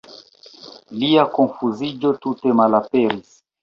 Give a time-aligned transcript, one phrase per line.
[1.03, 3.35] Lia konfuziĝo tute malaperis.